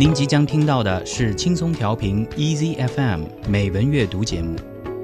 [0.00, 4.56] 您即将听到的是轻松调频 Easy FM 美文阅读节目。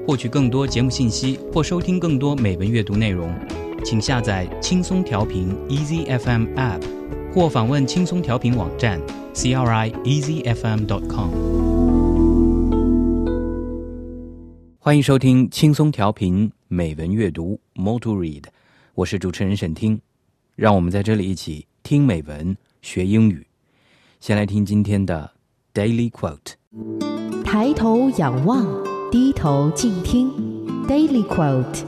[0.07, 3.31] 获取更多节目信息或收听更多美文阅读内容，
[3.85, 6.81] 请下载轻松调频 Easy FM App，
[7.31, 8.99] 或访问轻松调频网站
[9.35, 11.29] crieasyfm.com。
[14.79, 18.45] 欢迎收听轻松调频美文阅读 Moto read
[18.95, 20.01] 我是主持人沈听，
[20.55, 23.45] 让我们在这里一起听美文学英语。
[24.20, 25.32] 先来听今天的
[25.74, 26.54] Daily Quote：
[27.44, 28.66] 抬头仰望，
[29.10, 30.30] 低头静听。
[30.86, 31.84] Daily Quote。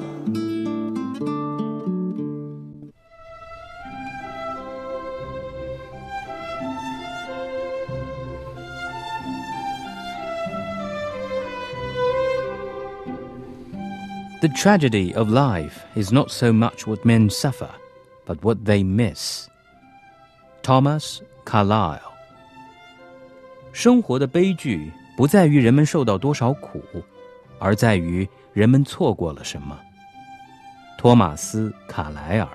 [14.40, 17.70] The tragedy of life is not so much what men suffer,
[18.26, 19.48] but what they miss.
[20.62, 22.07] Thomas Carlyle。
[23.81, 26.83] 生活的悲剧不在于人们受到多少苦，
[27.59, 29.79] 而在于人们错过了什么。
[30.97, 32.49] 托马斯·卡莱尔。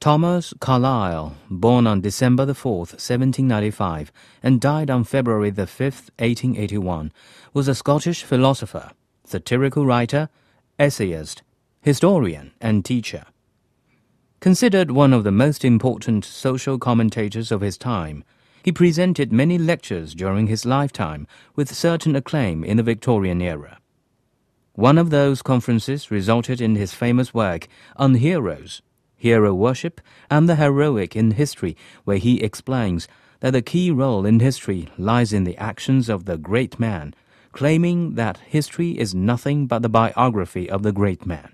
[0.00, 4.10] Thomas Carlyle, born on December the 4th, 1795,
[4.42, 7.12] and died on February the 5th, 1881,
[7.52, 8.92] was a Scottish philosopher,
[9.24, 10.30] satirical writer,
[10.78, 11.42] essayist,
[11.82, 13.26] historian, and teacher.
[14.40, 18.24] Considered one of the most important social commentators of his time,
[18.62, 23.78] he presented many lectures during his lifetime with certain acclaim in the Victorian era.
[24.72, 28.80] One of those conferences resulted in his famous work on heroes,
[29.20, 33.06] hero worship, and the heroic in history, where he explains
[33.40, 37.14] that the key role in history lies in the actions of the great man,
[37.52, 41.52] claiming that history is nothing but the biography of the great man.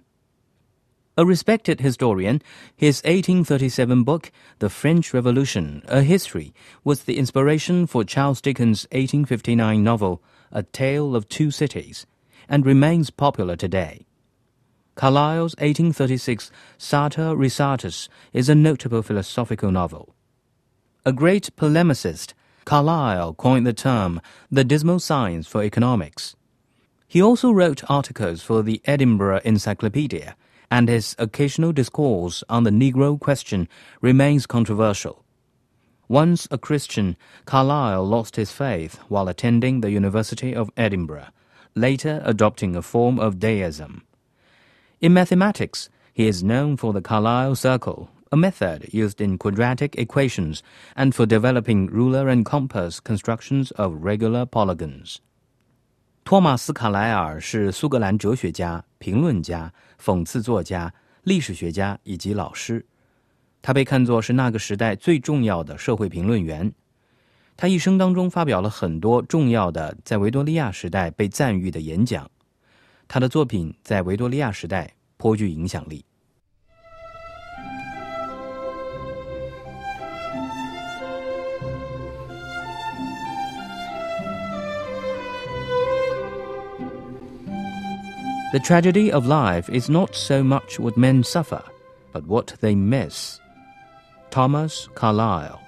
[1.19, 2.41] A respected historian,
[2.77, 9.83] his 1837 book, The French Revolution, A History, was the inspiration for Charles Dickens' 1859
[9.83, 10.23] novel,
[10.53, 12.07] A Tale of Two Cities,
[12.49, 14.06] and remains popular today.
[14.97, 20.15] Carlyle's 1836 Sartor Resartus is a notable philosophical novel.
[21.05, 22.33] A great polemicist,
[22.65, 26.35] Carlyle coined the term the dismal science for economics.
[27.07, 30.35] He also wrote articles for the Edinburgh Encyclopedia,
[30.71, 33.69] and his occasional discourse on the Negro question
[34.01, 35.27] remains controversial.
[36.09, 41.29] Once a Christian, Carlyle lost his faith while attending the University of Edinburgh,
[41.75, 44.03] later adopting a form of deism.
[45.00, 50.62] In mathematics, he is known for the Carlyle circle, a method used in quadratic equations
[50.96, 55.18] and for developing ruler and compass constructions of regular polygons.
[56.24, 60.94] 托马斯·卡莱尔是苏格兰哲学家、评论家、讽刺作家、
[61.24, 62.86] 历史学家以及老师。
[63.62, 66.72] 他被看作是那个时代最重要的社会评论员。
[67.58, 72.30] 他一生当中发表了很多重要的在维多利亚时代被赞誉的演讲。
[73.09, 76.05] 他的作品在维多利亚时代颇具影响力。
[88.53, 91.61] The tragedy of life is not so much what men suffer,
[92.13, 93.39] but what they miss.
[94.31, 95.59] Thomas Carlyle。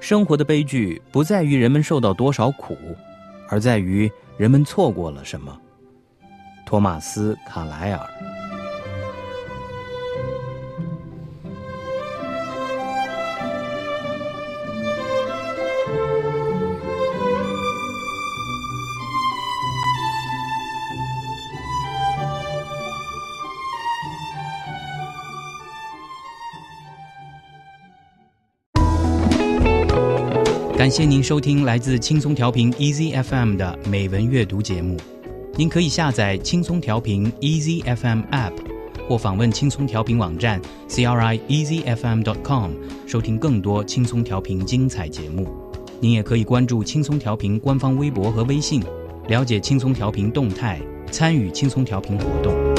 [0.00, 2.76] 生活的悲剧不在于人们受到多少苦，
[3.48, 5.60] 而在于人们错过了什么。
[6.70, 8.00] 托马斯·卡莱尔。
[30.78, 34.96] 感谢您收听来自轻松调频 Easy FM 的美文阅读节目。
[35.56, 38.52] 您可以下载轻松调频 Easy FM App，
[39.06, 42.70] 或访问轻松调频网站 crieasyfm.com
[43.06, 45.46] 收听更多轻松调频精彩节目。
[45.98, 48.82] 您也可以关注轻松调频官方微博和微信，
[49.28, 50.80] 了解轻松调频动态，
[51.10, 52.69] 参与轻松调频活动。